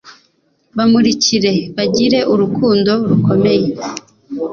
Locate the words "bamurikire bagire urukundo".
0.77-2.91